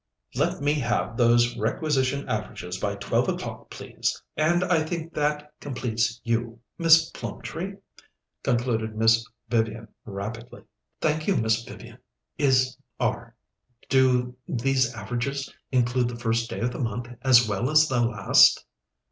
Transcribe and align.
"Let 0.33 0.61
me 0.63 0.73
have 0.79 1.15
those 1.15 1.55
Requisition 1.59 2.27
Averages 2.27 2.79
by 2.79 2.95
twelve 2.95 3.29
o'clock, 3.29 3.69
please 3.69 4.19
and 4.35 4.63
I 4.63 4.81
think 4.81 5.13
that 5.13 5.51
completes 5.59 6.19
you, 6.23 6.59
Miss 6.79 7.11
Plumtree?" 7.11 7.75
concluded 8.41 8.95
Miss 8.95 9.23
Vivian 9.49 9.89
rapidly. 10.03 10.63
"Thank 11.01 11.27
you, 11.27 11.37
Miss 11.37 11.63
Vivian. 11.63 11.99
Is 12.39 12.75
are 12.99 13.35
do 13.89 14.35
these 14.47 14.91
averages 14.95 15.53
include 15.71 16.07
the 16.07 16.17
first 16.19 16.49
day 16.49 16.61
of 16.61 16.71
the 16.71 16.79
month 16.79 17.07
as 17.21 17.47
well 17.47 17.69
as 17.69 17.87
the 17.87 18.03
last?" 18.03 18.65